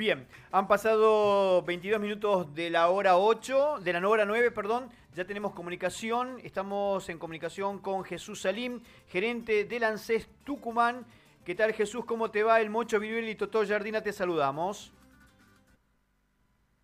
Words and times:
Bien, 0.00 0.26
han 0.50 0.66
pasado 0.66 1.60
22 1.60 2.00
minutos 2.00 2.54
de 2.54 2.70
la 2.70 2.88
hora 2.88 3.18
8, 3.18 3.80
de 3.80 3.92
la 3.92 4.08
hora 4.08 4.24
9, 4.24 4.50
perdón. 4.50 4.88
Ya 5.12 5.26
tenemos 5.26 5.52
comunicación. 5.52 6.38
Estamos 6.42 7.10
en 7.10 7.18
comunicación 7.18 7.80
con 7.80 8.02
Jesús 8.04 8.40
Salim, 8.40 8.80
gerente 9.08 9.66
del 9.66 9.84
ANSES 9.84 10.26
Tucumán. 10.42 11.04
¿Qué 11.44 11.54
tal 11.54 11.74
Jesús? 11.74 12.06
¿Cómo 12.06 12.30
te 12.30 12.42
va? 12.42 12.62
El 12.62 12.70
Mocho 12.70 12.98
Viruel 12.98 13.28
y 13.28 13.34
Totó 13.34 13.62
Jardina 13.66 14.02
te 14.02 14.14
saludamos. 14.14 14.90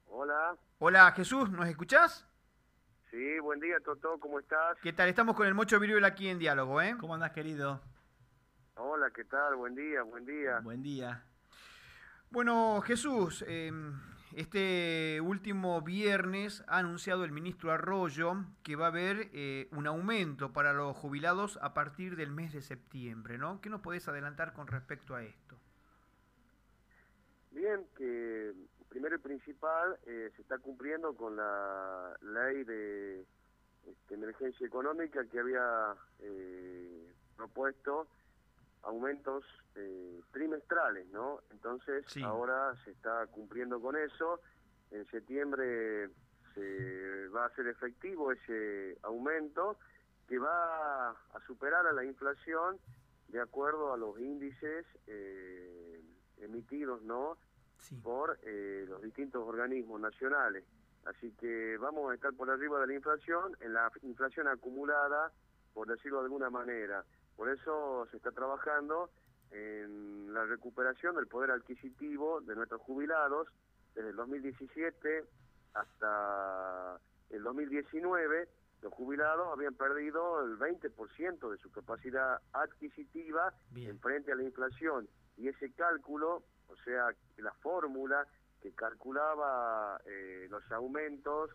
Hola. 0.09 0.55
Hola 0.79 1.11
Jesús, 1.13 1.49
¿nos 1.51 1.67
escuchás? 1.71 2.29
Sí, 3.11 3.39
buen 3.41 3.61
día 3.61 3.77
Totó, 3.83 4.21
¿cómo 4.21 4.41
estás? 4.41 4.77
¿Qué 4.83 4.93
tal? 4.93 5.09
Estamos 5.09 5.35
con 5.37 5.47
el 5.47 5.55
Mocho 5.55 5.81
Viruel 5.81 6.05
aquí 6.05 6.29
en 6.29 6.39
diálogo, 6.39 6.83
¿eh? 6.83 6.95
¿Cómo 7.01 7.15
andás, 7.15 7.33
querido? 7.33 7.81
Hola, 8.75 9.11
¿qué 9.15 9.25
tal? 9.25 9.57
Buen 9.57 9.75
día, 9.75 10.03
buen 10.03 10.27
día. 10.27 10.61
Buen 10.63 10.83
día. 10.83 11.25
Bueno, 12.31 12.81
Jesús, 12.83 13.45
em, 13.47 13.95
este 14.35 15.21
último 15.21 15.81
viernes 15.81 16.65
ha 16.67 16.79
anunciado 16.79 17.25
el 17.25 17.33
ministro 17.33 17.73
Arroyo 17.73 18.35
que 18.63 18.77
va 18.77 18.87
a 18.87 18.89
haber 18.89 19.31
eh, 19.33 19.69
un 19.71 19.87
aumento 19.87 20.53
para 20.53 20.73
los 20.73 20.97
jubilados 20.97 21.59
a 21.63 21.73
partir 21.73 22.17
del 22.17 22.33
mes 22.33 22.53
de 22.53 22.63
septiembre, 22.63 23.39
¿no? 23.39 23.61
¿Qué 23.61 23.71
nos 23.71 23.81
podés 23.81 24.09
adelantar 24.09 24.53
con 24.53 24.67
respecto 24.67 25.15
a 25.15 25.23
esto? 25.23 25.57
Bien, 27.53 27.87
que 27.97 28.53
primero 28.89 29.17
y 29.17 29.19
principal 29.21 29.97
eh, 30.05 30.31
se 30.35 30.43
está 30.43 30.59
cumpliendo 30.59 31.15
con 31.15 31.37
la 31.37 32.17
ley 32.21 32.65
de 32.65 33.25
este, 33.87 34.15
emergencia 34.15 34.67
económica 34.67 35.25
que 35.27 35.39
había 35.39 35.95
eh, 36.19 37.15
propuesto 37.37 38.09
aumentos 38.87 39.45
eh, 39.75 40.21
trimestrales, 40.33 41.07
¿no? 41.09 41.41
Entonces 41.51 42.05
ahora 42.23 42.75
se 42.85 42.93
está 42.93 43.27
cumpliendo 43.27 43.81
con 43.81 43.97
eso. 43.97 44.41
En 44.91 45.05
septiembre 45.11 46.09
se 46.55 47.29
va 47.29 47.45
a 47.45 47.47
hacer 47.47 47.67
efectivo 47.67 48.33
ese 48.33 48.97
aumento 49.03 49.77
que 50.29 50.39
va 50.39 51.11
a 51.11 51.41
superar 51.47 51.87
a 51.87 51.93
la 51.93 52.05
inflación 52.05 52.79
de 53.29 53.41
acuerdo 53.41 53.93
a 53.93 53.97
los 53.97 54.19
índices 54.19 54.87
eh, 55.07 56.01
emitidos, 56.39 57.03
¿no? 57.03 57.37
Por 58.03 58.39
eh, 58.43 58.85
los 58.89 59.03
distintos 59.03 59.47
organismos 59.47 60.01
nacionales. 60.01 60.65
Así 61.05 61.33
que 61.33 61.77
vamos 61.79 62.11
a 62.11 62.15
estar 62.15 62.33
por 62.35 62.51
arriba 62.51 62.81
de 62.81 62.89
la 62.89 62.95
inflación, 62.95 63.57
en 63.61 63.75
la 63.75 63.91
inflación 64.03 64.49
acumulada, 64.49 65.33
por 65.73 65.87
decirlo 65.87 66.19
de 66.19 66.25
alguna 66.25 66.51
manera. 66.51 67.05
Por 67.37 67.51
eso 67.51 68.07
se 68.11 68.17
está 68.17 68.33
trabajando 68.33 69.11
en 69.51 70.33
la 70.33 70.45
recuperación 70.45 71.17
del 71.17 71.27
poder 71.27 71.51
adquisitivo 71.51 72.41
de 72.41 72.57
nuestros 72.57 72.81
jubilados 72.83 73.49
desde 73.95 74.11
el 74.11 74.17
2017 74.17 75.25
hasta 75.75 76.99
el 77.31 77.43
2019 77.43 78.49
los 78.83 78.93
jubilados 78.93 79.49
habían 79.53 79.75
perdido 79.75 80.45
el 80.45 80.59
20% 80.59 81.51
de 81.51 81.57
su 81.59 81.71
capacidad 81.71 82.41
adquisitiva 82.53 83.53
en 83.75 83.99
frente 84.01 84.33
a 84.33 84.37
la 84.37 84.43
inflación. 84.43 85.09
Y 85.37 85.49
ese 85.49 85.73
cálculo, 85.73 86.45
o 86.69 86.77
sea, 86.85 87.09
la 87.39 87.53
fórmula 87.55 88.27
que 88.63 88.73
calculaba 88.73 90.01
eh, 90.05 90.47
los 90.51 90.63
aumentos 90.73 91.51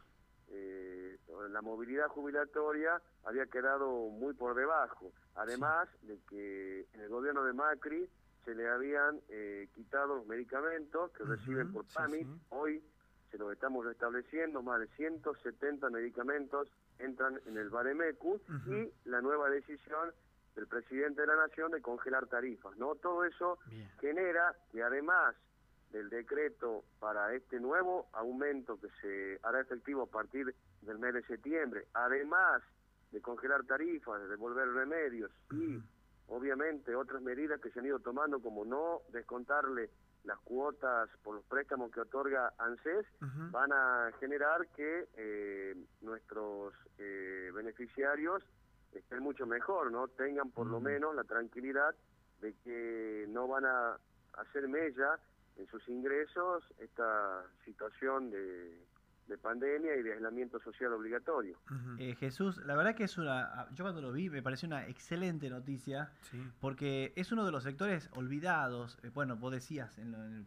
eh, 0.51 1.17
la 1.49 1.61
movilidad 1.61 2.07
jubilatoria 2.07 3.01
había 3.23 3.45
quedado 3.45 3.89
muy 4.09 4.33
por 4.33 4.55
debajo. 4.55 5.11
Además 5.35 5.87
de 6.03 6.19
que 6.29 6.85
en 6.93 7.01
el 7.01 7.09
gobierno 7.09 7.43
de 7.43 7.53
Macri 7.53 8.09
se 8.45 8.55
le 8.55 8.67
habían 8.67 9.21
eh, 9.29 9.67
quitado 9.73 10.15
los 10.17 10.27
medicamentos 10.27 11.11
que 11.11 11.23
reciben 11.23 11.71
por 11.71 11.85
PAMI. 11.93 12.25
Hoy 12.49 12.83
se 13.29 13.37
los 13.37 13.51
estamos 13.53 13.85
restableciendo, 13.85 14.61
más 14.61 14.79
de 14.79 14.87
170 14.87 15.89
medicamentos 15.89 16.67
entran 16.99 17.39
en 17.45 17.57
el 17.57 17.69
Baremecu 17.69 18.41
y 18.67 19.09
la 19.09 19.21
nueva 19.21 19.49
decisión 19.49 20.11
del 20.55 20.67
presidente 20.67 21.21
de 21.21 21.27
la 21.27 21.35
Nación 21.35 21.71
de 21.71 21.81
congelar 21.81 22.27
tarifas. 22.27 22.75
no 22.77 22.95
Todo 22.95 23.23
eso 23.23 23.57
genera 23.99 24.53
que 24.71 24.83
además 24.83 25.35
del 25.91 26.09
decreto 26.09 26.83
para 26.99 27.33
este 27.33 27.59
nuevo 27.59 28.07
aumento 28.13 28.79
que 28.79 28.87
se 29.01 29.39
hará 29.43 29.61
efectivo 29.61 30.03
a 30.03 30.07
partir 30.07 30.53
del 30.81 30.99
mes 30.99 31.13
de 31.13 31.23
septiembre, 31.23 31.87
además 31.93 32.61
de 33.11 33.21
congelar 33.21 33.63
tarifas, 33.65 34.21
de 34.21 34.27
devolver 34.29 34.67
remedios 34.69 35.31
y 35.51 35.81
obviamente 36.27 36.95
otras 36.95 37.21
medidas 37.21 37.59
que 37.59 37.69
se 37.71 37.79
han 37.79 37.85
ido 37.85 37.99
tomando 37.99 38.41
como 38.41 38.63
no 38.63 39.01
descontarle 39.11 39.89
las 40.23 40.39
cuotas 40.39 41.09
por 41.23 41.35
los 41.35 41.43
préstamos 41.45 41.91
que 41.91 41.99
otorga 41.99 42.53
ANSES, 42.57 43.05
van 43.51 43.71
a 43.73 44.11
generar 44.19 44.67
que 44.75 45.07
eh, 45.15 45.75
nuestros 46.01 46.73
eh, 46.99 47.51
beneficiarios 47.53 48.43
estén 48.93 49.19
mucho 49.19 49.45
mejor, 49.45 49.91
¿no? 49.91 50.07
Tengan 50.09 50.51
por 50.51 50.67
lo 50.67 50.79
menos 50.79 51.15
la 51.15 51.23
tranquilidad 51.23 51.95
de 52.39 52.53
que 52.63 53.25
no 53.29 53.47
van 53.47 53.65
a 53.65 53.97
hacer 54.33 54.67
mella 54.67 55.19
en 55.61 55.67
sus 55.67 55.87
ingresos 55.87 56.63
esta 56.79 57.43
situación 57.63 58.31
de, 58.31 58.89
pandemia 59.41 59.95
y 59.95 60.03
de 60.03 60.11
aislamiento 60.11 60.59
social 60.59 60.91
obligatorio. 60.91 61.57
Eh, 61.97 62.15
Jesús, 62.15 62.57
la 62.65 62.75
verdad 62.75 62.95
que 62.95 63.05
es 63.05 63.17
una, 63.17 63.65
yo 63.71 63.85
cuando 63.85 64.01
lo 64.01 64.11
vi 64.11 64.29
me 64.29 64.43
pareció 64.43 64.67
una 64.67 64.85
excelente 64.87 65.49
noticia, 65.49 66.11
porque 66.59 67.13
es 67.15 67.31
uno 67.31 67.45
de 67.45 67.53
los 67.53 67.63
sectores 67.63 68.09
olvidados, 68.11 68.99
eh, 69.03 69.09
bueno, 69.13 69.37
vos 69.37 69.53
decías 69.53 69.97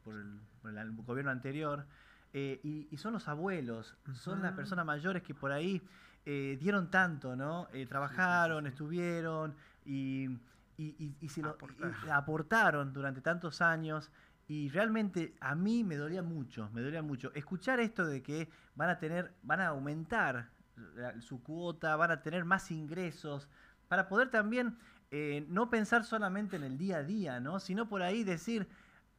por, 0.04 0.14
el, 0.16 0.92
gobierno 0.96 1.30
anterior, 1.30 1.86
eh, 2.34 2.60
y, 2.62 2.94
son 2.98 3.14
los 3.14 3.26
abuelos, 3.26 3.96
son 4.12 4.42
las 4.42 4.52
personas 4.52 4.84
mayores 4.84 5.22
que 5.22 5.34
por 5.34 5.50
ahí 5.50 5.80
dieron 6.26 6.90
tanto, 6.90 7.36
¿no? 7.36 7.68
trabajaron, 7.88 8.66
estuvieron 8.66 9.54
y, 9.86 10.28
y, 10.76 11.28
se 11.30 11.40
lo, 11.40 11.56
aportaron 12.12 12.92
durante 12.92 13.22
tantos 13.22 13.62
años 13.62 14.10
y 14.46 14.68
realmente 14.68 15.34
a 15.40 15.54
mí 15.54 15.84
me 15.84 15.96
dolía 15.96 16.22
mucho, 16.22 16.70
me 16.72 16.82
dolía 16.82 17.02
mucho. 17.02 17.32
Escuchar 17.34 17.80
esto 17.80 18.04
de 18.06 18.22
que 18.22 18.48
van 18.74 18.90
a 18.90 18.98
tener, 18.98 19.32
van 19.42 19.60
a 19.60 19.68
aumentar 19.68 20.50
su 21.20 21.42
cuota, 21.42 21.96
van 21.96 22.10
a 22.10 22.22
tener 22.22 22.44
más 22.44 22.70
ingresos, 22.70 23.48
para 23.88 24.08
poder 24.08 24.30
también 24.30 24.76
eh, 25.10 25.46
no 25.48 25.70
pensar 25.70 26.04
solamente 26.04 26.56
en 26.56 26.64
el 26.64 26.78
día 26.78 26.98
a 26.98 27.02
día, 27.02 27.40
¿no? 27.40 27.60
Sino 27.60 27.88
por 27.88 28.02
ahí 28.02 28.24
decir, 28.24 28.66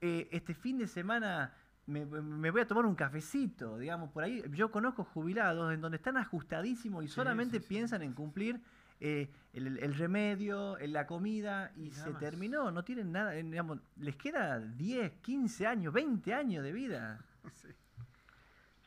eh, 0.01 0.27
este 0.31 0.53
fin 0.53 0.77
de 0.77 0.87
semana 0.87 1.53
me, 1.85 2.05
me, 2.05 2.51
voy 2.51 2.61
a 2.61 2.67
tomar 2.67 2.85
un 2.85 2.95
cafecito, 2.95 3.77
digamos, 3.77 4.11
por 4.11 4.23
ahí. 4.23 4.43
Yo 4.51 4.71
conozco 4.71 5.03
jubilados 5.03 5.73
en 5.73 5.81
donde 5.81 5.97
están 5.97 6.17
ajustadísimos 6.17 7.05
y 7.05 7.07
solamente 7.07 7.59
piensan 7.59 8.01
en 8.01 8.13
cumplir 8.13 8.59
eh, 8.99 9.29
el, 9.53 9.93
remedio, 9.95 10.77
la 10.79 11.05
comida 11.05 11.71
y, 11.75 11.91
se 11.91 12.13
terminó, 12.13 12.71
no 12.71 12.83
tienen 12.83 13.11
nada, 13.11 13.31
digamos, 13.31 13.79
les 13.97 14.15
queda 14.15 14.59
10, 14.59 15.11
15 15.21 15.67
años, 15.67 15.93
20 15.93 16.33
años 16.33 16.63
de 16.63 16.71
vida. 16.71 17.19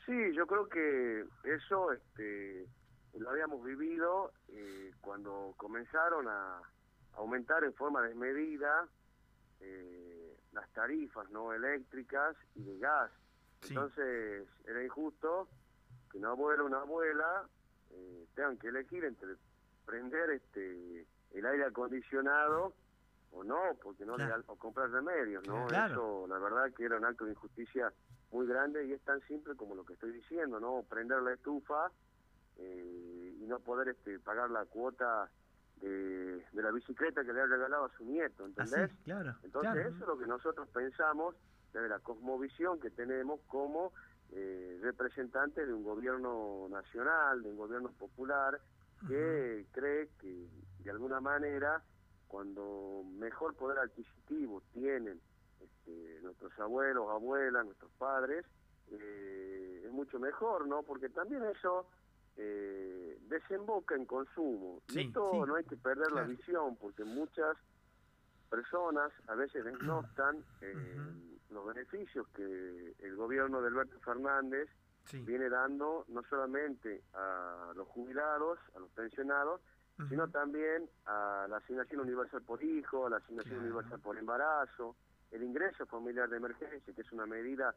Sí, 0.07 0.15
yo 0.35 0.47
creo 0.47 0.67
que 0.71 1.27
eso 1.45 1.93
este, 1.93 2.67
lo 3.19 3.29
habíamos 3.29 3.63
vivido 3.63 4.33
eh, 4.49 4.91
cuando 5.03 5.53
comenzaron 5.59 6.27
a 6.27 6.63
aumentar 7.13 7.63
en 7.63 7.75
forma 7.75 8.01
desmedida 8.01 8.89
eh, 9.61 10.35
las 10.53 10.67
tarifas 10.71 11.29
no 11.29 11.53
eléctricas 11.53 12.35
y 12.55 12.63
de 12.63 12.79
gas. 12.79 13.11
Entonces 13.69 14.49
era 14.67 14.83
injusto 14.83 15.47
que 16.11 16.17
una 16.17 16.31
abuela 16.31 16.63
o 16.63 16.67
una 16.67 16.81
abuela 16.81 17.47
tengan 18.35 18.57
que 18.57 18.69
elegir 18.69 19.05
entre 19.05 19.37
prender 19.89 20.31
este 20.31 21.07
el 21.33 21.47
aire 21.47 21.65
acondicionado 21.65 22.75
o 23.33 23.45
no, 23.45 23.59
porque 23.83 24.05
no 24.05 24.17
le, 24.17 24.25
o 24.47 24.57
comprar 24.57 24.91
remedios, 24.91 25.47
¿no? 25.47 25.67
Eso, 25.67 26.27
la 26.29 26.39
verdad 26.39 26.73
que 26.75 26.85
era 26.85 26.97
un 26.97 27.05
acto 27.05 27.25
de 27.25 27.33
injusticia 27.33 27.93
muy 28.31 28.47
grande 28.47 28.87
y 28.87 28.93
es 28.93 29.01
tan 29.03 29.21
simple 29.27 29.55
como 29.55 29.75
lo 29.75 29.85
que 29.85 29.95
estoy 29.95 30.13
diciendo, 30.13 30.61
¿no? 30.61 30.85
Prender 30.89 31.23
la 31.23 31.35
estufa 31.35 31.91
eh, 32.57 33.35
y 33.41 33.47
no 33.47 33.59
poder 33.61 33.89
este 33.89 34.19
pagar 34.19 34.51
la 34.51 34.65
cuota 34.65 35.31
de, 35.81 36.43
la 36.53 36.71
bicicleta 36.71 37.25
que 37.25 37.33
le 37.33 37.41
ha 37.41 37.47
regalado 37.47 37.85
a 37.85 37.97
su 37.97 38.05
nieto, 38.05 38.45
¿entendés? 38.47 38.91
claro, 39.05 39.35
Entonces 39.43 39.87
eso 39.87 39.97
es 40.01 40.07
lo 40.07 40.19
que 40.19 40.27
nosotros 40.27 40.69
pensamos 40.69 41.35
desde 41.73 41.89
la 41.89 41.99
cosmovisión 42.01 42.81
que 42.81 42.91
tenemos 42.91 43.41
como 43.47 43.93
eh, 44.33 44.79
representantes 44.83 45.67
de 45.67 45.73
un 45.73 45.85
gobierno 45.85 46.67
nacional, 46.71 47.43
de 47.43 47.51
un 47.51 47.57
gobierno 47.57 47.91
popular, 47.93 48.59
que 49.07 49.67
cree 49.73 50.09
que 50.21 50.49
de 50.85 50.91
alguna 50.91 51.21
manera 51.21 51.83
cuando 52.27 53.05
mejor 53.19 53.55
poder 53.55 53.79
adquisitivo 53.79 54.63
tienen 54.73 55.21
este, 55.61 56.21
nuestros 56.23 56.57
abuelos, 56.59 57.09
abuelas, 57.11 57.65
nuestros 57.65 57.91
padres, 57.99 58.45
eh, 58.91 59.83
es 59.85 59.93
mucho 59.93 60.19
mejor, 60.19 60.67
¿no? 60.69 60.83
Porque 60.83 61.09
también 61.09 61.43
eso 61.45 61.87
eh, 62.37 63.19
desemboca 63.29 63.95
en 63.95 64.05
consumo. 64.05 64.83
y 64.89 65.07
esto 65.07 65.47
no 65.47 65.55
hay 65.57 65.65
que 65.65 65.77
perder 65.77 66.13
la 66.13 66.23
visión, 66.23 66.77
porque 66.77 67.05
muchas 67.05 67.57
personas 68.51 69.11
a 69.27 69.35
veces 69.35 69.65
desnostan 69.65 70.45
eh, 70.61 70.97
los 71.51 71.67
beneficios 71.67 72.27
que 72.29 72.95
el 73.01 73.17
gobierno 73.17 73.61
de 73.61 73.69
Alberto 73.69 73.99
Fernández 74.01 74.69
viene 75.13 75.49
dando 75.49 76.05
no 76.09 76.23
solamente 76.25 77.03
a 77.15 77.73
los 77.75 77.89
jubilados, 77.89 78.59
a 78.75 78.81
los 78.81 78.91
pensionados, 78.91 79.61
sino 80.09 80.29
también 80.29 80.89
a 81.07 81.47
la 81.49 81.57
asignación 81.57 82.03
universal 82.03 82.43
por 82.43 82.63
hijo, 82.63 83.07
a 83.07 83.11
la 83.11 83.17
asignación 83.17 83.59
universal 83.59 83.99
por 84.01 84.17
embarazo, 84.17 84.95
el 85.33 85.43
ingreso 85.43 85.87
familiar 85.87 86.29
de 86.29 86.37
emergencia, 86.37 86.95
que 86.95 87.01
es 87.01 87.13
una 87.13 87.27
medida 87.27 87.75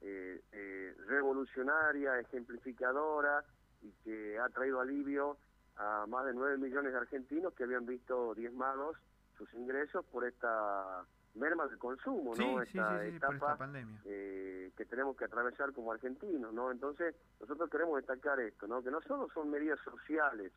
eh, 0.00 0.40
eh, 0.52 0.94
revolucionaria, 1.08 2.20
ejemplificadora 2.20 3.44
y 3.82 3.90
que 4.04 4.38
ha 4.38 4.48
traído 4.50 4.80
alivio 4.80 5.36
a 5.76 6.06
más 6.06 6.26
de 6.26 6.34
9 6.34 6.58
millones 6.58 6.92
de 6.92 6.98
argentinos 6.98 7.54
que 7.54 7.64
habían 7.64 7.86
visto 7.86 8.34
diezmados 8.34 8.96
sus 9.36 9.52
ingresos 9.54 10.04
por 10.06 10.24
esta 10.24 11.04
merma 11.34 11.66
de 11.66 11.76
consumo, 11.76 12.34
¿no? 12.34 12.62
esta 12.62 13.04
etapa 13.06 13.56
pandemia. 13.56 14.00
Eh, 14.04 14.72
que 14.76 14.84
tenemos 14.84 15.16
que 15.16 15.24
atravesar 15.24 15.72
como 15.72 15.92
argentinos, 15.92 16.52
¿no? 16.52 16.70
Entonces, 16.70 17.14
nosotros 17.40 17.70
queremos 17.70 17.96
destacar 17.96 18.40
esto, 18.40 18.66
¿no? 18.66 18.82
Que 18.82 18.90
no 18.90 19.00
solo 19.02 19.28
son 19.32 19.50
medidas 19.50 19.78
sociales 19.80 20.52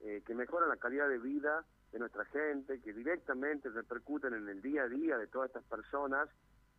eh, 0.00 0.22
que 0.26 0.34
mejoran 0.34 0.68
la 0.68 0.76
calidad 0.76 1.08
de 1.08 1.18
vida 1.18 1.64
de 1.92 1.98
nuestra 1.98 2.24
gente, 2.26 2.80
que 2.80 2.92
directamente 2.92 3.68
repercuten 3.68 4.34
en 4.34 4.48
el 4.48 4.62
día 4.62 4.82
a 4.82 4.88
día 4.88 5.18
de 5.18 5.26
todas 5.26 5.48
estas 5.48 5.64
personas, 5.64 6.28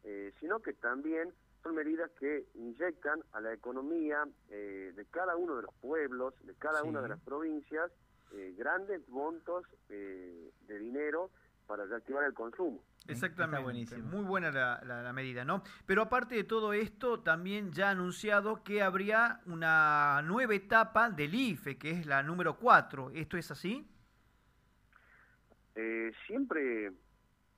eh, 0.03 0.33
sino 0.39 0.59
que 0.59 0.73
también 0.73 1.33
son 1.63 1.75
medidas 1.75 2.09
que 2.19 2.45
inyectan 2.55 3.21
a 3.33 3.41
la 3.41 3.53
economía 3.53 4.27
de 4.49 5.05
cada 5.11 5.35
uno 5.35 5.55
de 5.55 5.61
los 5.61 5.73
pueblos, 5.75 6.33
de 6.43 6.55
cada 6.55 6.83
una 6.83 7.03
de 7.03 7.09
las 7.09 7.19
provincias, 7.19 7.91
grandes 8.57 9.07
montos 9.09 9.67
de 9.87 10.51
dinero 10.67 11.29
para 11.67 11.85
reactivar 11.85 12.23
el 12.23 12.33
consumo. 12.33 12.81
Exactamente, 13.07 13.97
muy 13.97 14.23
buena 14.23 14.51
la, 14.51 15.13
medida, 15.13 15.43
¿no? 15.43 15.63
Pero 15.85 16.03
aparte 16.03 16.35
de 16.35 16.43
todo 16.43 16.73
esto, 16.73 17.19
también 17.21 17.71
ya 17.71 17.87
ha 17.87 17.91
anunciado 17.91 18.63
que 18.63 18.81
habría 18.81 19.41
una 19.45 20.21
nueva 20.23 20.53
etapa 20.53 21.09
del 21.09 21.33
IFE, 21.33 21.77
que 21.77 21.91
es 21.91 22.05
la 22.05 22.23
número 22.23 22.57
4. 22.57 23.11
¿Esto 23.13 23.37
es 23.37 23.51
así? 23.51 23.87
Eh, 25.75 26.11
siempre 26.27 26.91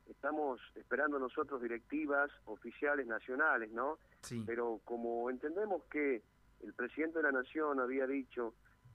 estamos 0.10 0.60
esperando 0.76 1.20
nosotros 1.20 1.62
directivas 1.62 2.32
oficiales 2.46 3.06
nacionales, 3.06 3.72
¿no? 3.72 4.00
Sí. 4.22 4.44
Pero 4.46 4.80
como 4.86 5.30
entendemos 5.30 5.84
que 5.92 6.22
el 6.62 6.74
presidente 6.74 7.20
de 7.20 7.24
la 7.24 7.32
Nación 7.32 7.80
había 7.80 8.08
dicho 8.08 8.54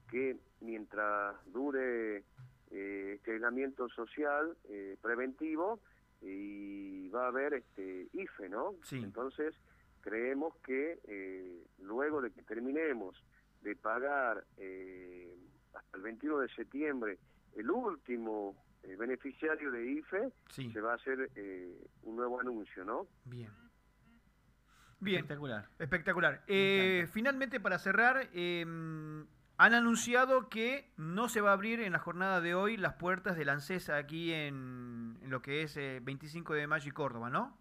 que 0.09 0.37
mientras 0.61 1.35
dure 1.45 2.23
eh, 2.71 3.13
este 3.15 3.33
aislamiento 3.33 3.87
social 3.89 4.57
eh, 4.69 4.97
preventivo 5.01 5.79
y 6.21 7.07
va 7.09 7.25
a 7.25 7.27
haber 7.29 7.53
este 7.53 8.07
IFE, 8.13 8.49
¿no? 8.49 8.75
Entonces, 8.91 9.55
creemos 10.01 10.55
que 10.65 10.99
eh, 11.05 11.63
luego 11.79 12.21
de 12.21 12.31
que 12.31 12.41
terminemos 12.43 13.15
de 13.61 13.75
pagar 13.75 14.45
eh, 14.57 15.35
hasta 15.73 15.97
el 15.97 16.03
21 16.03 16.39
de 16.39 16.49
septiembre 16.49 17.17
el 17.55 17.69
último 17.69 18.55
beneficiario 18.97 19.71
de 19.71 19.91
IFE, 19.91 20.31
se 20.49 20.81
va 20.81 20.93
a 20.93 20.95
hacer 20.95 21.29
un 22.03 22.15
nuevo 22.15 22.39
anuncio, 22.39 22.85
¿no? 22.85 23.07
Bien. 23.25 23.51
Bien. 25.01 25.19
Espectacular. 25.19 25.67
Espectacular. 25.77 26.43
finalmente, 27.11 27.59
para 27.59 27.77
cerrar, 27.77 28.29
em, 28.33 29.25
han 29.59 29.73
anunciado 29.73 30.47
que 30.47 30.89
no 30.95 31.27
se 31.27 31.41
va 31.41 31.49
a 31.49 31.53
abrir 31.53 31.81
en 31.81 31.91
la 31.91 31.99
jornada 31.99 32.39
de 32.39 32.55
hoy 32.55 32.77
las 32.77 32.93
puertas 32.93 33.35
del 33.35 33.49
ANSES 33.49 33.89
aquí 33.89 34.31
en, 34.31 35.19
lo 35.27 35.41
que 35.41 35.63
es 35.63 35.75
25 35.75 36.55
eh, 36.55 36.59
de 36.59 36.67
mayo 36.67 36.87
y 36.87 36.93
Córdoba, 36.93 37.29
¿no? 37.29 37.57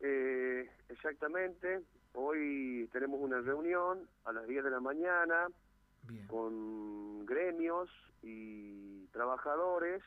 Eh, 0.00 0.70
exactamente. 0.90 1.80
Hoy 2.12 2.90
tenemos 2.92 3.20
una 3.22 3.40
reunión 3.40 4.06
a 4.26 4.32
las 4.32 4.46
10 4.46 4.64
de 4.64 4.70
la 4.70 4.80
mañana 4.80 5.46
con 6.26 7.24
gremios 7.24 7.88
y 8.22 9.06
trabajadores 9.06 10.02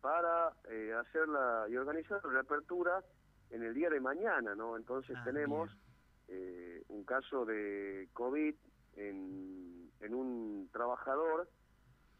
para 0.00 0.54
eh, 0.68 0.92
hacer 0.92 1.28
y 1.70 1.76
organizar 1.76 2.20
la 2.24 2.32
reapertura 2.32 3.00
en 3.50 3.62
el 3.62 3.74
día 3.74 3.90
de 3.90 4.00
mañana, 4.00 4.56
¿no? 4.56 4.76
Entonces 4.76 5.16
ah, 5.16 5.22
tenemos 5.24 5.70
eh, 6.32 6.82
un 6.88 7.04
caso 7.04 7.44
de 7.44 8.08
COVID 8.14 8.54
en, 8.96 9.90
en 10.00 10.14
un 10.14 10.68
trabajador 10.72 11.48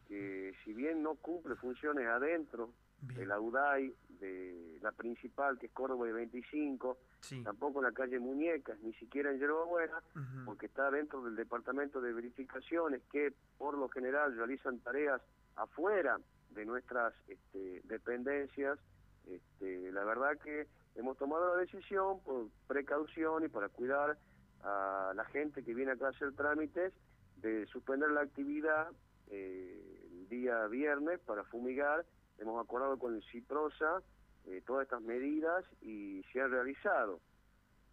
que 0.07 0.53
si 0.65 0.75
bien 0.75 1.03
no 1.03 1.15
cumple 1.15 1.57
funciones 1.57 2.07
adentro 2.07 2.71
de 3.01 3.27
la 3.27 3.41
UDAI, 3.41 3.93
de 4.21 4.79
la 4.81 4.93
principal 4.93 5.59
que 5.59 5.67
es 5.67 5.73
Córdoba 5.73 6.07
de 6.07 6.13
25, 6.13 6.99
tampoco 7.43 7.81
en 7.81 7.87
la 7.87 7.93
calle 7.93 8.19
Muñecas, 8.21 8.79
ni 8.81 8.93
siquiera 8.95 9.33
en 9.33 9.41
Yerba 9.41 9.65
Buena, 9.65 10.03
porque 10.45 10.67
está 10.67 10.91
dentro 10.91 11.23
del 11.25 11.35
departamento 11.35 12.01
de 12.01 12.13
verificaciones 12.13 13.03
que 13.11 13.33
por 13.59 13.77
lo 13.77 13.89
general 13.89 14.37
realizan 14.37 14.79
tareas 14.81 15.21
afuera 15.57 16.19
de 16.51 16.65
nuestras 16.65 17.15
este, 17.29 17.81
dependencias. 17.85 18.79
Este, 19.27 19.91
la 19.91 20.05
verdad 20.05 20.39
que 20.39 20.67
hemos 20.95 21.17
tomado 21.17 21.55
la 21.55 21.61
decisión 21.61 22.21
por 22.21 22.49
precaución 22.67 23.45
y 23.45 23.49
para 23.49 23.69
cuidar 23.69 24.19
a 24.63 25.13
la 25.15 25.25
gente 25.27 25.65
que 25.65 25.75
viene 25.75 25.93
acá 25.93 26.07
a 26.07 26.11
hacer 26.11 26.33
trámites 26.35 26.93
de 27.37 27.67
suspender 27.67 28.11
la 28.11 28.23
actividad 28.23 28.89
eh, 29.31 30.09
el 30.13 30.29
día 30.29 30.67
viernes 30.69 31.21
para 31.21 31.45
fumigar. 31.45 32.05
Hemos 32.39 32.63
acordado 32.63 32.99
con 32.99 33.15
el 33.15 33.23
CIPROSA 33.31 34.03
eh, 34.47 34.63
todas 34.67 34.85
estas 34.85 35.03
medidas 35.03 35.65
y 35.81 36.25
se 36.33 36.41
han 36.41 36.51
realizado. 36.51 37.21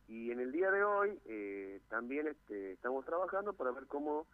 Y 0.07 0.31
en 0.31 0.39
el 0.39 0.51
día 0.51 0.71
de 0.71 0.83
hoy 0.83 1.19
eh, 1.25 1.81
también 1.87 2.27
este, 2.27 2.73
estamos 2.73 3.05
trabajando 3.05 3.53
para 3.53 3.71
ver 3.71 3.85
cómo 3.85 4.25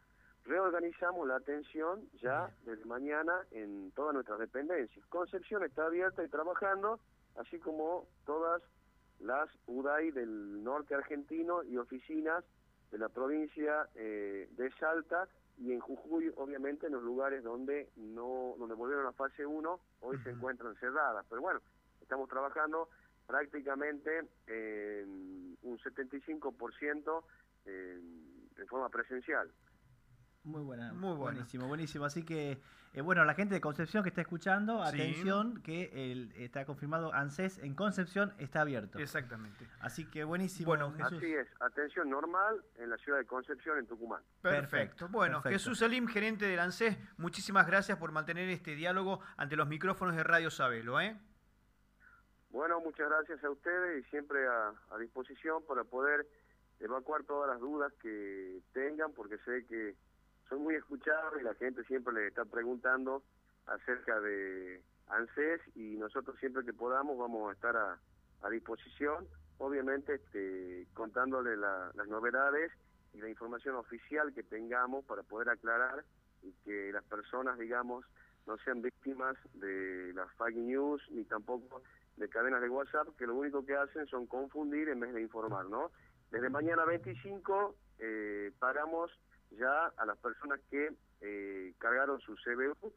reorganizamos 0.45 1.27
la 1.27 1.37
atención 1.37 2.07
ya 2.21 2.49
desde 2.63 2.85
mañana 2.85 3.33
en 3.51 3.91
todas 3.91 4.13
nuestras 4.13 4.39
dependencias. 4.39 5.05
Concepción 5.07 5.63
está 5.63 5.85
abierta 5.85 6.23
y 6.23 6.29
trabajando, 6.29 6.99
así 7.35 7.59
como 7.59 8.07
todas 8.25 8.61
las 9.19 9.49
UDAI 9.67 10.11
del 10.11 10.63
norte 10.63 10.95
argentino 10.95 11.63
y 11.63 11.77
oficinas 11.77 12.43
de 12.91 12.97
la 12.97 13.09
provincia 13.09 13.87
eh, 13.95 14.49
de 14.51 14.71
Salta 14.79 15.27
y 15.57 15.71
en 15.71 15.79
Jujuy, 15.79 16.31
obviamente, 16.35 16.87
en 16.87 16.93
los 16.93 17.03
lugares 17.03 17.43
donde 17.43 17.89
no 17.95 18.55
donde 18.57 18.75
volvieron 18.75 19.07
a 19.07 19.13
fase 19.13 19.45
1, 19.45 19.79
hoy 20.01 20.17
se 20.23 20.31
encuentran 20.31 20.75
cerradas. 20.75 21.25
Pero 21.29 21.41
bueno, 21.41 21.61
estamos 22.01 22.27
trabajando 22.29 22.89
prácticamente 23.25 24.27
en 24.47 25.57
un 25.63 25.79
75% 25.79 27.23
en, 27.65 28.49
en 28.57 28.67
forma 28.67 28.89
presencial. 28.89 29.49
Muy 30.45 30.61
buena, 30.61 30.93
muy 30.93 31.15
buenísimo, 31.15 31.67
buenísimo. 31.67 32.05
Así 32.05 32.23
que, 32.23 32.59
eh, 32.93 33.01
bueno, 33.01 33.25
la 33.25 33.33
gente 33.33 33.55
de 33.55 33.61
Concepción 33.61 34.03
que 34.03 34.09
está 34.09 34.21
escuchando, 34.21 34.83
atención, 34.83 35.59
que 35.63 36.11
el, 36.11 36.31
está 36.35 36.65
confirmado 36.65 37.11
ANSES 37.15 37.57
en 37.63 37.73
Concepción 37.73 38.31
está 38.37 38.61
abierto. 38.61 38.99
Exactamente. 38.99 39.67
Así 39.79 40.05
que 40.05 40.23
buenísimo. 40.23 40.67
Bueno, 40.67 40.91
Jesús. 40.91 41.17
Así 41.17 41.33
es, 41.33 41.47
atención 41.59 42.11
normal 42.11 42.63
en 42.77 42.91
la 42.91 42.97
ciudad 42.97 43.17
de 43.17 43.25
Concepción, 43.25 43.79
en 43.79 43.87
Tucumán. 43.87 44.21
Perfecto. 44.43 45.07
Bueno, 45.09 45.41
Jesús 45.41 45.79
Salim, 45.79 46.07
gerente 46.07 46.45
del 46.45 46.59
ANSES, 46.59 46.95
muchísimas 47.17 47.65
gracias 47.65 47.97
por 47.97 48.11
mantener 48.11 48.47
este 48.49 48.75
diálogo 48.75 49.21
ante 49.37 49.55
los 49.55 49.67
micrófonos 49.67 50.15
de 50.15 50.23
Radio 50.23 50.51
Sabelo. 50.51 51.01
¿eh? 51.01 51.17
Bueno, 52.51 52.79
muchas 52.81 53.09
gracias 53.09 53.43
a 53.43 53.49
ustedes 53.49 54.05
y 54.05 54.09
siempre 54.11 54.47
a, 54.47 54.73
a 54.91 54.97
disposición 54.99 55.63
para 55.67 55.83
poder 55.83 56.27
evacuar 56.79 57.23
todas 57.23 57.49
las 57.49 57.59
dudas 57.59 57.91
que 57.99 58.59
tengan, 58.73 59.11
porque 59.13 59.39
sé 59.39 59.65
que 59.65 59.95
son 60.49 60.63
muy 60.63 60.75
escuchados 60.75 61.33
y 61.39 61.43
la 61.43 61.53
gente 61.55 61.83
siempre 61.85 62.13
les 62.13 62.27
está 62.27 62.45
preguntando 62.45 63.23
acerca 63.65 64.19
de 64.19 64.81
ANSES 65.07 65.61
y 65.75 65.97
nosotros 65.97 66.37
siempre 66.39 66.63
que 66.63 66.73
podamos 66.73 67.17
vamos 67.17 67.49
a 67.49 67.53
estar 67.53 67.75
a, 67.75 67.99
disposición, 68.51 69.27
obviamente 69.57 70.13
este, 70.13 70.85
contándole 70.93 71.57
las 71.57 72.07
novedades 72.07 72.71
y 73.15 73.17
la 73.17 73.27
información 73.27 73.75
oficial 73.75 74.31
que 74.35 74.43
tengamos 74.43 75.03
para 75.05 75.23
poder 75.23 75.49
aclarar 75.49 76.05
y 76.43 76.51
que 76.63 76.91
las 76.93 77.03
personas, 77.05 77.57
digamos, 77.57 78.05
no 78.45 78.55
sean 78.59 78.83
víctimas 78.83 79.35
de 79.55 80.13
las 80.13 80.31
fake 80.33 80.57
news 80.57 81.01
ni 81.09 81.23
tampoco 81.23 81.81
de 82.17 82.29
cadenas 82.29 82.61
de 82.61 82.69
WhatsApp 82.69 83.07
que 83.17 83.25
lo 83.25 83.33
único 83.35 83.65
que 83.65 83.75
hacen 83.75 84.05
son 84.05 84.27
confundir 84.27 84.89
en 84.89 84.99
vez 84.99 85.11
de 85.13 85.23
informar, 85.23 85.65
¿no? 85.65 85.89
Desde 86.29 86.49
mañana 86.49 86.85
25 86.85 87.75
eh, 87.99 88.51
pagamos 88.59 89.11
ya 89.57 89.87
a 89.97 90.05
las 90.05 90.17
personas 90.17 90.59
que 90.69 90.91
eh, 91.21 91.73
cargaron 91.77 92.19
su 92.19 92.35
CBU 92.35 92.93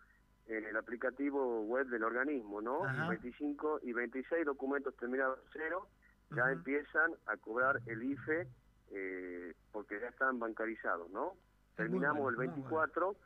en 0.46 0.64
el 0.64 0.76
aplicativo 0.76 1.62
web 1.62 1.86
del 1.88 2.04
organismo, 2.04 2.60
¿no? 2.60 2.80
25 3.08 3.80
y 3.82 3.92
26 3.92 4.46
documentos 4.46 4.96
terminados 4.96 5.38
cero 5.52 5.88
ya 6.34 6.50
empiezan 6.50 7.12
a 7.26 7.36
cobrar 7.36 7.80
el 7.86 8.02
IFE 8.02 8.46
eh, 8.90 9.54
porque 9.72 10.00
ya 10.00 10.08
están 10.08 10.38
bancarizados, 10.38 11.10
¿no? 11.10 11.34
Terminamos 11.76 12.30
el 12.30 12.36
24 12.36 13.16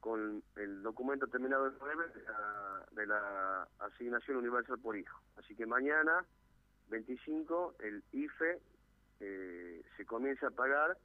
con 0.00 0.42
el 0.56 0.82
documento 0.82 1.26
terminado 1.26 1.68
en 1.68 1.74
9 1.80 2.04
de 2.14 2.22
la, 2.22 2.86
de 2.92 3.06
la 3.06 3.68
asignación 3.80 4.36
universal 4.38 4.78
por 4.78 4.96
hijo. 4.96 5.18
Así 5.36 5.56
que 5.56 5.66
mañana 5.66 6.24
25 6.88 7.76
el 7.80 8.04
IFE 8.12 8.60
eh, 9.20 9.82
se 9.96 10.06
comienza 10.06 10.48
a 10.48 10.50
pagar 10.50 10.96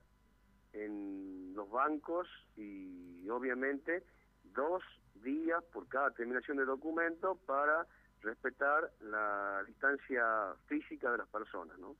en 0.74 1.54
los 1.54 1.70
bancos 1.70 2.28
y 2.56 3.28
obviamente 3.30 4.04
dos 4.44 4.84
días 5.16 5.64
por 5.72 5.88
cada 5.88 6.12
terminación 6.12 6.58
de 6.58 6.66
documento 6.66 7.36
para 7.46 7.86
respetar 8.22 8.92
la 9.02 9.64
distancia 9.66 10.24
física 10.68 11.12
de 11.12 11.20
las 11.20 11.28
personas, 11.28 11.78
¿no? 11.80 11.96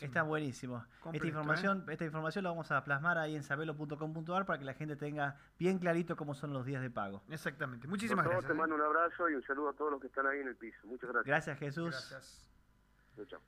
Está 0.00 0.22
buenísimo. 0.22 0.84
Esta 1.12 1.26
información, 1.26 1.84
¿eh? 1.88 1.92
esta 1.92 2.04
información 2.04 2.44
la 2.44 2.50
vamos 2.50 2.70
a 2.70 2.84
plasmar 2.84 3.18
ahí 3.18 3.34
en 3.34 3.42
sabelo.com.ar 3.42 4.46
para 4.46 4.58
que 4.58 4.64
la 4.64 4.74
gente 4.74 4.94
tenga 4.94 5.36
bien 5.58 5.80
clarito 5.80 6.16
cómo 6.16 6.34
son 6.34 6.52
los 6.52 6.64
días 6.64 6.80
de 6.80 6.90
pago. 6.90 7.22
Exactamente. 7.28 7.88
Muchísimas 7.88 8.24
gracias. 8.24 8.46
Te 8.46 8.52
¿eh? 8.52 8.56
mando 8.56 8.76
un 8.76 8.82
abrazo 8.82 9.28
y 9.28 9.34
un 9.34 9.42
saludo 9.42 9.70
a 9.70 9.72
todos 9.72 9.90
los 9.90 10.00
que 10.00 10.06
están 10.06 10.28
ahí 10.28 10.38
en 10.38 10.48
el 10.48 10.56
piso. 10.56 10.78
Muchas 10.84 11.10
gracias. 11.10 11.26
Gracias, 11.26 11.58
Jesús. 11.58 11.90
Gracias. 11.90 12.48
Chao. 13.28 13.40